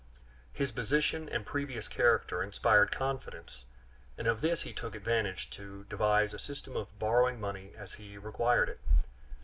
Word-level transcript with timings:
His 0.51 0.71
position 0.71 1.29
and 1.29 1.45
previous 1.45 1.87
character 1.87 2.41
inspired 2.41 2.91
confidence, 2.91 3.65
and 4.17 4.25
of 4.25 4.41
this 4.41 4.63
he 4.63 4.73
took 4.73 4.95
advantage 4.95 5.51
to 5.51 5.83
devise 5.83 6.33
a 6.33 6.39
system 6.39 6.75
of 6.75 6.97
borrowing 6.97 7.39
money 7.39 7.73
as 7.77 7.93
he 7.93 8.17
required 8.17 8.67
it. 8.69 8.79